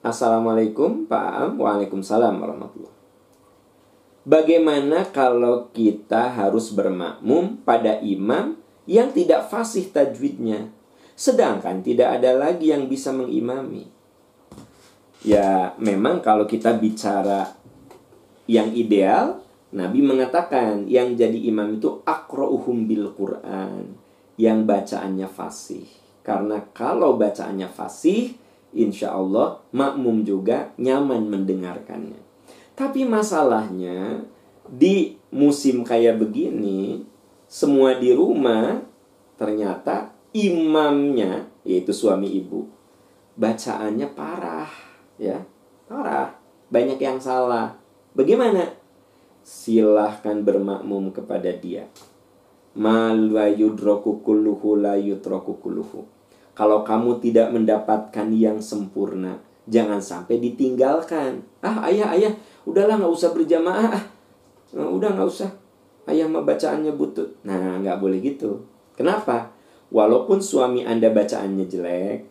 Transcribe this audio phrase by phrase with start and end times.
[0.00, 1.50] Assalamualaikum Pak Am.
[1.60, 2.96] Waalaikumsalam warahmatullahi
[4.24, 8.56] Bagaimana kalau kita harus bermakmum pada imam
[8.88, 10.72] yang tidak fasih tajwidnya,
[11.12, 13.92] sedangkan tidak ada lagi yang bisa mengimami?
[15.20, 17.52] Ya, memang kalau kita bicara
[18.48, 19.44] yang ideal,
[19.76, 24.00] Nabi mengatakan yang jadi imam itu akro'uhum bil Quran,
[24.40, 25.84] yang bacaannya fasih.
[26.24, 28.39] Karena kalau bacaannya fasih,
[28.74, 32.18] insya Allah makmum juga nyaman mendengarkannya.
[32.74, 34.24] Tapi masalahnya
[34.66, 37.04] di musim kayak begini,
[37.50, 38.80] semua di rumah
[39.36, 42.68] ternyata imamnya yaitu suami ibu
[43.36, 44.70] bacaannya parah
[45.16, 45.40] ya.
[45.90, 46.38] Parah.
[46.70, 47.74] Banyak yang salah.
[48.14, 48.70] Bagaimana?
[49.42, 51.90] Silahkan bermakmum kepada dia
[56.60, 61.40] kalau kamu tidak mendapatkan yang sempurna jangan sampai ditinggalkan.
[61.64, 62.32] Ah ayah ayah
[62.68, 64.04] udahlah nggak usah berjamaah ah.
[64.76, 65.48] Udah nggak usah.
[66.04, 67.32] Ayah mah bacaannya butut.
[67.48, 68.60] Nah nggak boleh gitu.
[68.92, 69.56] Kenapa?
[69.88, 72.28] Walaupun suami anda bacaannya jelek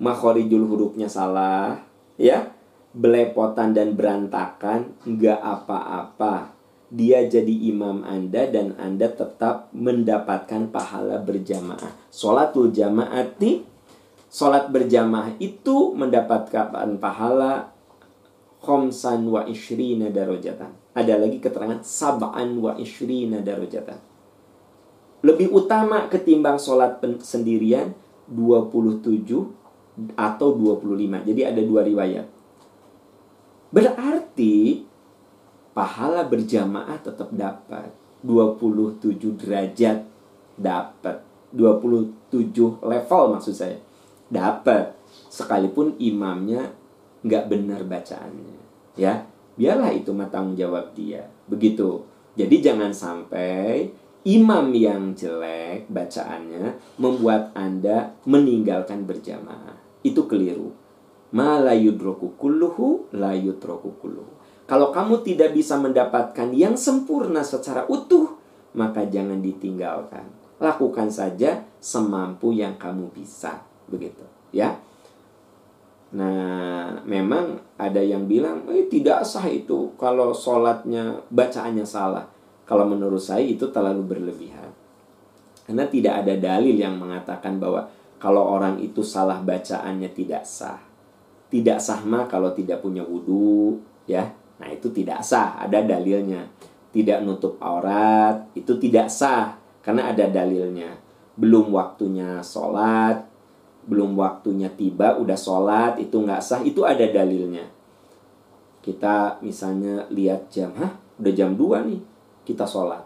[0.00, 1.76] makhorijul hurufnya salah
[2.16, 2.56] ya
[2.96, 6.56] belepotan dan berantakan nggak apa-apa
[6.90, 11.94] dia jadi imam Anda dan Anda tetap mendapatkan pahala berjamaah.
[12.10, 13.62] Sholatul jamaati,
[14.26, 17.70] sholat berjamaah itu mendapatkan pahala
[18.58, 20.74] khomsan wa ishrina darajatan.
[20.90, 24.02] Ada lagi keterangan sab'an wa ishrina darajatan.
[25.22, 27.94] Lebih utama ketimbang sholat sendirian
[28.26, 31.28] 27 atau 25.
[31.28, 32.26] Jadi ada dua riwayat.
[33.70, 34.54] Berarti
[35.72, 37.90] pahala berjamaah tetap dapat.
[38.20, 40.04] 27 derajat
[40.60, 41.24] dapat.
[41.56, 43.78] 27 level maksud saya.
[44.30, 44.94] Dapat.
[45.30, 46.70] Sekalipun imamnya
[47.26, 48.58] nggak benar bacaannya.
[48.98, 49.26] Ya
[49.56, 51.26] biarlah itu tanggung jawab dia.
[51.48, 52.04] Begitu.
[52.38, 53.90] Jadi jangan sampai
[54.24, 59.76] imam yang jelek bacaannya membuat anda meninggalkan berjamaah.
[60.00, 60.72] Itu keliru.
[61.30, 63.34] Ma la yudroku kulluhu la
[64.70, 68.38] kalau kamu tidak bisa mendapatkan yang sempurna secara utuh,
[68.78, 70.22] maka jangan ditinggalkan.
[70.62, 73.66] Lakukan saja semampu yang kamu bisa.
[73.90, 74.22] Begitu,
[74.54, 74.78] ya.
[76.14, 82.30] Nah, memang ada yang bilang, eh, tidak sah itu kalau sholatnya, bacaannya salah.
[82.62, 84.70] Kalau menurut saya itu terlalu berlebihan.
[85.66, 87.90] Karena tidak ada dalil yang mengatakan bahwa
[88.22, 90.78] kalau orang itu salah bacaannya tidak sah.
[91.50, 94.30] Tidak sah mah kalau tidak punya wudhu, ya
[94.60, 96.44] Nah, itu tidak sah, ada dalilnya.
[96.92, 101.00] Tidak nutup aurat, itu tidak sah karena ada dalilnya.
[101.40, 103.24] Belum waktunya sholat,
[103.88, 107.64] belum waktunya tiba, udah sholat, itu nggak sah, itu ada dalilnya.
[108.84, 112.00] Kita misalnya lihat jam, hah udah jam 2 nih,
[112.44, 113.04] kita sholat.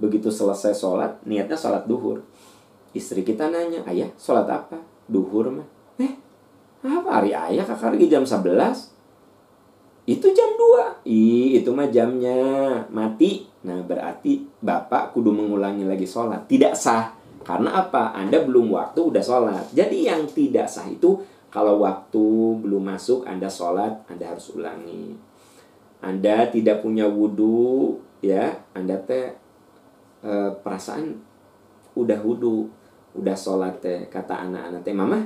[0.00, 2.24] Begitu selesai sholat, niatnya sholat duhur.
[2.96, 4.80] Istri kita nanya, ayah sholat apa?
[5.04, 5.68] Duhur mah.
[6.00, 6.16] Eh,
[6.80, 8.99] apa hari ayah kakak lagi jam 11?
[10.10, 12.82] Itu jam 2 Ih, itu mah jamnya.
[12.90, 13.46] Mati.
[13.62, 16.50] Nah berarti bapak kudu mengulangi lagi sholat.
[16.50, 17.14] Tidak sah.
[17.46, 18.10] Karena apa?
[18.12, 19.70] Anda belum waktu udah sholat.
[19.70, 22.24] Jadi yang tidak sah itu kalau waktu
[22.62, 25.14] belum masuk anda sholat anda harus ulangi.
[26.02, 28.50] Anda tidak punya wudhu ya.
[28.74, 29.36] Anda teh
[30.26, 31.16] e, perasaan
[31.94, 32.66] udah wudhu
[33.14, 34.94] udah sholat teh kata anak-anak teh.
[34.96, 35.18] Mama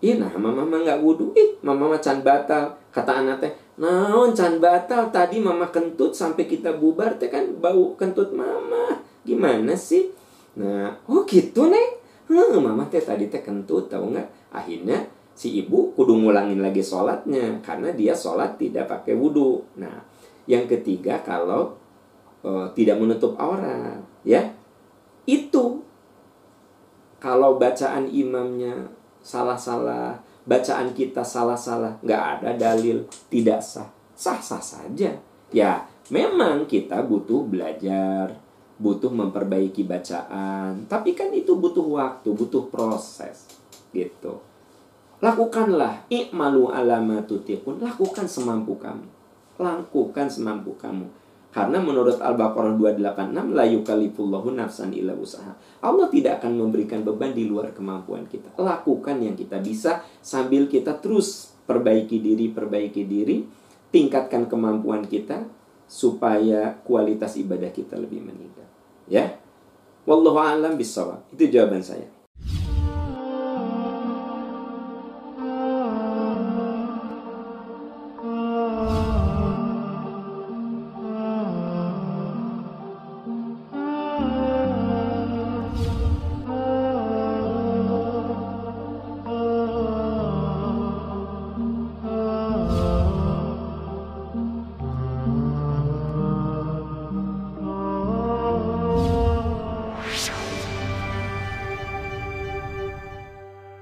[0.00, 2.72] Iya nah mama mama nggak wudhu ih mama macan batal.
[2.88, 7.96] Kata anak teh naon can batal tadi mama kentut sampai kita bubar teh kan bau
[7.96, 9.00] kentut mama.
[9.24, 10.12] Gimana sih?
[10.60, 11.88] Nah oh gitu nih
[12.28, 14.52] hmm, mama teh tadi teh kentut tahu nggak?
[14.52, 20.04] Akhirnya si ibu kudu ngulangin lagi sholatnya karena dia sholat tidak pakai wudhu nah
[20.44, 21.72] yang ketiga kalau
[22.44, 23.96] uh, tidak menutup aurat
[24.28, 24.44] ya.
[25.24, 25.84] Itu
[27.20, 28.88] kalau bacaan imamnya
[29.20, 35.12] salah-salah, bacaan kita salah-salah, nggak ada dalil, tidak sah, sah-sah saja.
[35.50, 38.36] Ya, memang kita butuh belajar,
[38.80, 43.50] butuh memperbaiki bacaan, tapi kan itu butuh waktu, butuh proses,
[43.92, 44.40] gitu.
[45.20, 49.04] Lakukanlah, ikmalu alamatutikun, lakukan semampu kamu.
[49.60, 51.19] Lakukan semampu kamu
[51.50, 55.18] karena menurut Al-Baqarah 286 la yukalifullahu nafsan illa.
[55.82, 58.54] Allah tidak akan memberikan beban di luar kemampuan kita.
[58.54, 63.42] Lakukan yang kita bisa sambil kita terus perbaiki diri, perbaiki diri,
[63.90, 65.42] tingkatkan kemampuan kita
[65.90, 68.68] supaya kualitas ibadah kita lebih meningkat.
[69.10, 69.42] Ya.
[70.06, 71.26] Wallahu a'lam bishawab.
[71.34, 72.06] Itu jawaban saya.